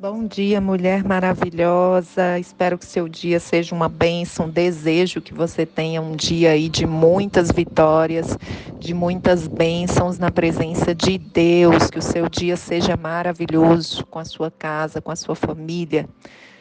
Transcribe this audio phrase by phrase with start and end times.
[0.00, 2.38] Bom dia, mulher maravilhosa.
[2.38, 4.48] Espero que seu dia seja uma bênção.
[4.48, 8.38] Desejo que você tenha um dia aí de muitas vitórias,
[8.78, 11.90] de muitas bênçãos na presença de Deus.
[11.90, 16.08] Que o seu dia seja maravilhoso com a sua casa, com a sua família.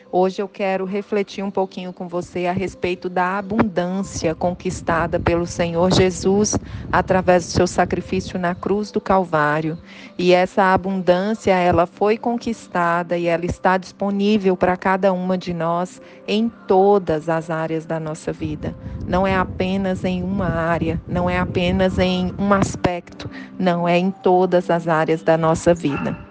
[0.09, 5.93] Hoje eu quero refletir um pouquinho com você a respeito da abundância conquistada pelo Senhor
[5.93, 6.57] Jesus
[6.89, 9.77] através do seu sacrifício na cruz do Calvário.
[10.17, 16.01] E essa abundância, ela foi conquistada e ela está disponível para cada uma de nós
[16.25, 18.73] em todas as áreas da nossa vida.
[19.05, 24.09] Não é apenas em uma área, não é apenas em um aspecto, não é em
[24.09, 26.26] todas as áreas da nossa vida.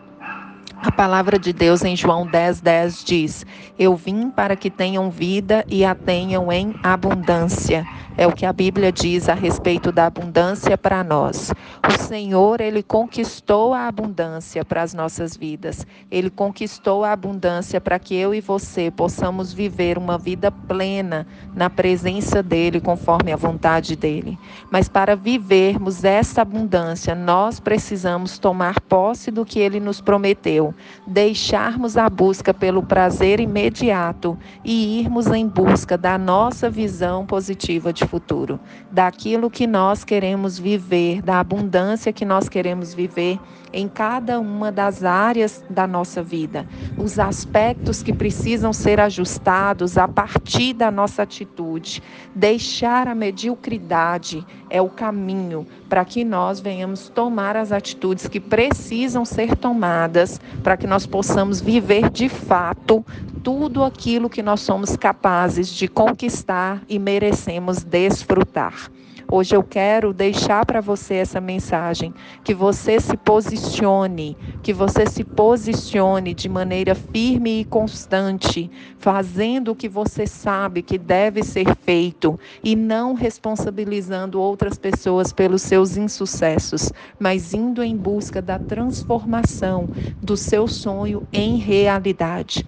[0.87, 3.45] A palavra de Deus em João 10, 10 diz:
[3.77, 7.85] Eu vim para que tenham vida e a tenham em abundância.
[8.19, 11.53] É o que a Bíblia diz a respeito da abundância para nós.
[11.87, 15.87] O Senhor, ele conquistou a abundância para as nossas vidas.
[16.11, 21.69] Ele conquistou a abundância para que eu e você possamos viver uma vida plena na
[21.69, 24.39] presença dele, conforme a vontade dele.
[24.71, 30.75] Mas para vivermos essa abundância, nós precisamos tomar posse do que ele nos prometeu,
[31.07, 38.06] deixarmos a busca pelo prazer imediato e irmos em busca da nossa visão positiva de
[38.09, 38.59] futuro,
[38.91, 43.39] daquilo que nós queremos viver, da abundância que nós queremos viver
[43.73, 50.09] em cada uma das áreas da nossa vida, os aspectos que precisam ser ajustados a
[50.09, 52.03] partir da nossa atitude.
[52.35, 59.25] Deixar a mediocridade é o caminho para que nós venhamos tomar as atitudes que precisam
[59.25, 63.05] ser tomadas para que nós possamos viver de fato
[63.43, 68.91] tudo aquilo que nós somos capazes de conquistar e merecemos desfrutar.
[69.29, 75.25] Hoje eu quero deixar para você essa mensagem, que você se posicione, que você se
[75.25, 82.39] posicione de maneira firme e constante, fazendo o que você sabe que deve ser feito
[82.63, 89.91] e não responsabilizando outras pessoas pelos seus insucessos, mas indo em busca da transformação
[90.23, 92.65] do seu sonho em realidade.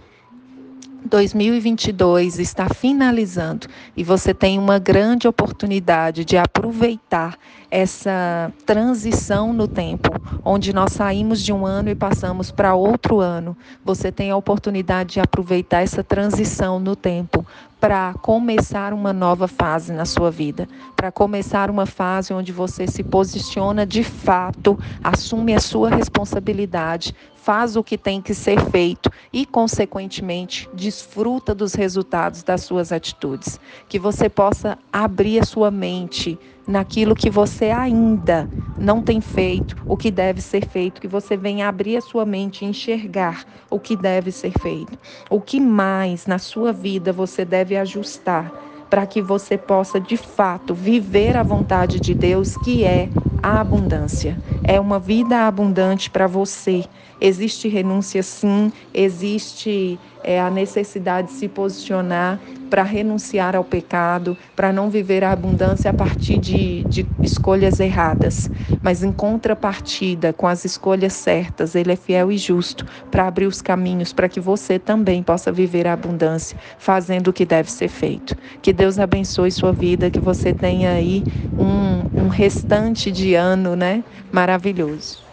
[1.05, 3.67] 2022 está finalizando
[3.97, 7.39] e você tem uma grande oportunidade de aproveitar
[7.71, 10.11] essa transição no tempo,
[10.45, 13.57] onde nós saímos de um ano e passamos para outro ano.
[13.85, 17.47] Você tem a oportunidade de aproveitar essa transição no tempo
[17.79, 20.67] para começar uma nova fase na sua vida,
[20.97, 27.15] para começar uma fase onde você se posiciona de fato, assume a sua responsabilidade,
[27.49, 33.59] faz o que tem que ser feito e, consequentemente, desfruta dos resultados das suas atitudes.
[33.89, 39.97] Que você possa abrir a sua mente naquilo que você ainda não tem feito, o
[39.97, 43.97] que deve ser feito, que você venha abrir a sua mente e enxergar o que
[43.97, 44.99] deve ser feito.
[45.31, 48.53] O que mais na sua vida você deve ajustar
[48.91, 53.09] para que você possa de fato viver a vontade de Deus, que é
[53.43, 54.39] a abundância.
[54.71, 56.85] É uma vida abundante para você.
[57.19, 64.73] Existe renúncia, sim, existe é, a necessidade de se posicionar para renunciar ao pecado, para
[64.73, 68.51] não viver a abundância a partir de, de escolhas erradas.
[68.83, 73.61] Mas em contrapartida, com as escolhas certas, Ele é fiel e justo para abrir os
[73.61, 78.37] caminhos para que você também possa viver a abundância, fazendo o que deve ser feito.
[78.63, 81.25] Que Deus abençoe sua vida, que você tenha aí
[81.57, 84.05] um, um restante de ano, né?
[84.33, 85.28] Maravilhoso.